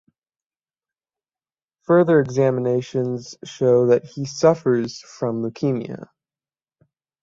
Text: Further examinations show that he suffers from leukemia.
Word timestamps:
Further 1.83 2.19
examinations 2.19 3.37
show 3.43 3.85
that 3.89 4.03
he 4.03 4.25
suffers 4.25 4.99
from 4.99 5.43
leukemia. 5.43 6.07